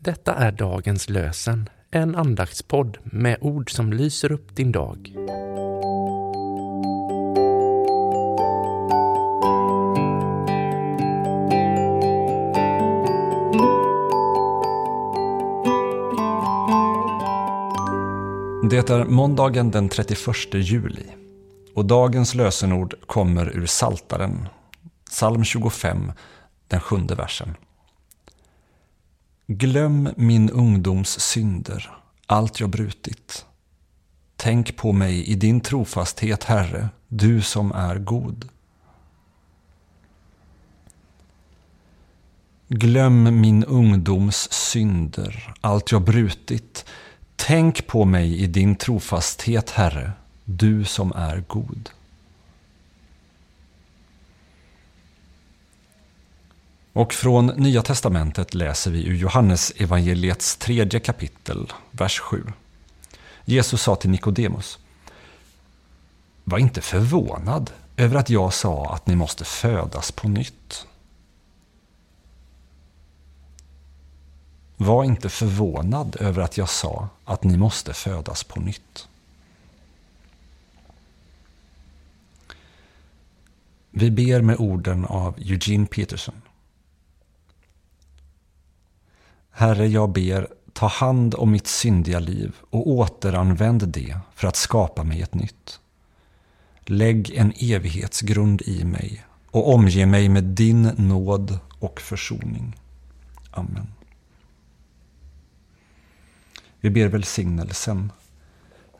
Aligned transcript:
Detta 0.00 0.34
är 0.34 0.52
dagens 0.52 1.08
lösen, 1.08 1.68
en 1.90 2.14
andaktspodd 2.16 2.98
med 3.04 3.38
ord 3.40 3.70
som 3.70 3.92
lyser 3.92 4.32
upp 4.32 4.56
din 4.56 4.72
dag. 4.72 5.12
Det 18.70 18.90
är 18.90 19.04
måndagen 19.04 19.70
den 19.70 19.88
31 19.88 20.18
juli 20.52 21.06
och 21.74 21.84
dagens 21.84 22.34
lösenord 22.34 22.94
kommer 23.06 23.56
ur 23.56 23.66
Saltaren, 23.66 24.48
psalm 25.10 25.44
25, 25.44 26.12
den 26.68 26.80
sjunde 26.80 27.14
versen. 27.14 27.54
Glöm 29.48 30.08
min 30.16 30.50
ungdoms 30.50 31.20
synder, 31.20 31.90
allt 32.26 32.60
jag 32.60 32.70
brutit. 32.70 33.46
Tänk 34.36 34.76
på 34.76 34.92
mig 34.92 35.26
i 35.26 35.34
din 35.34 35.60
trofasthet, 35.60 36.44
Herre, 36.44 36.88
du 37.08 37.42
som 37.42 37.72
är 37.72 37.98
god. 37.98 38.48
Glöm 42.68 43.40
min 43.40 43.64
ungdoms 43.64 44.52
synder, 44.52 45.54
allt 45.60 45.92
jag 45.92 46.02
brutit. 46.02 46.84
Tänk 47.36 47.86
på 47.86 48.04
mig 48.04 48.42
i 48.42 48.46
din 48.46 48.76
trofasthet, 48.76 49.70
Herre, 49.70 50.12
du 50.44 50.84
som 50.84 51.12
är 51.12 51.44
god. 51.46 51.90
Och 56.96 57.12
från 57.12 57.46
Nya 57.46 57.82
Testamentet 57.82 58.54
läser 58.54 58.90
vi 58.90 59.06
ur 59.06 59.14
Johannes 59.14 59.72
evangeliets 59.76 60.56
tredje 60.56 61.00
kapitel, 61.00 61.72
vers 61.90 62.20
7. 62.20 62.44
Jesus 63.44 63.82
sa 63.82 63.96
till 63.96 64.10
Nikodemus. 64.10 64.78
Var 66.44 66.58
inte 66.58 66.80
förvånad 66.80 67.70
över 67.96 68.16
att 68.16 68.30
jag 68.30 68.52
sa 68.52 68.94
att 68.94 69.06
ni 69.06 69.16
måste 69.16 69.44
födas 69.44 70.12
på 70.12 70.28
nytt. 70.28 70.86
Var 74.76 75.04
inte 75.04 75.28
förvånad 75.28 76.16
över 76.20 76.42
att 76.42 76.56
jag 76.56 76.68
sa 76.68 77.08
att 77.24 77.44
ni 77.44 77.56
måste 77.56 77.92
födas 77.92 78.44
på 78.44 78.60
nytt. 78.60 79.08
Vi 83.90 84.10
ber 84.10 84.40
med 84.40 84.56
orden 84.58 85.04
av 85.04 85.34
Eugene 85.38 85.86
Peterson. 85.86 86.42
Herre, 89.58 89.86
jag 89.86 90.12
ber, 90.12 90.48
ta 90.72 90.86
hand 90.86 91.34
om 91.34 91.50
mitt 91.50 91.66
syndiga 91.66 92.18
liv 92.18 92.56
och 92.70 92.88
återanvänd 92.88 93.88
det 93.88 94.18
för 94.34 94.48
att 94.48 94.56
skapa 94.56 95.04
mig 95.04 95.22
ett 95.22 95.34
nytt. 95.34 95.80
Lägg 96.80 97.30
en 97.34 97.52
evighetsgrund 97.60 98.62
i 98.62 98.84
mig 98.84 99.24
och 99.50 99.74
omge 99.74 100.06
mig 100.06 100.28
med 100.28 100.44
din 100.44 100.82
nåd 100.82 101.58
och 101.78 102.00
försoning. 102.00 102.76
Amen. 103.50 103.86
Vi 106.80 106.90
ber 106.90 107.08
välsignelsen. 107.08 108.12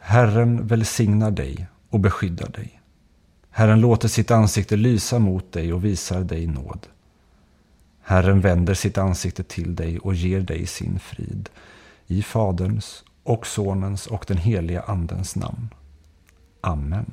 Herren 0.00 0.66
välsignar 0.66 1.30
dig 1.30 1.66
och 1.90 2.00
beskyddar 2.00 2.48
dig. 2.48 2.80
Herren 3.50 3.80
låter 3.80 4.08
sitt 4.08 4.30
ansikte 4.30 4.76
lysa 4.76 5.18
mot 5.18 5.52
dig 5.52 5.72
och 5.72 5.84
visar 5.84 6.20
dig 6.20 6.46
nåd. 6.46 6.86
Herren 8.08 8.40
vänder 8.40 8.74
sitt 8.74 8.98
ansikte 8.98 9.42
till 9.42 9.74
dig 9.74 9.98
och 9.98 10.14
ger 10.14 10.40
dig 10.40 10.66
sin 10.66 10.98
frid. 10.98 11.48
I 12.06 12.22
Faderns 12.22 13.04
och 13.22 13.46
Sonens 13.46 14.06
och 14.06 14.24
den 14.28 14.36
heliga 14.36 14.82
Andens 14.82 15.36
namn. 15.36 15.68
Amen. 16.60 17.12